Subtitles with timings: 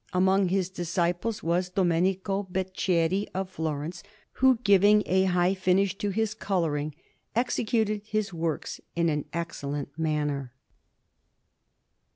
[0.13, 6.33] Among his disciples was Domenico Beceri of Florence, who, giving a high finish to his
[6.33, 6.95] colouring,
[7.35, 10.53] executed his works in an excellent manner.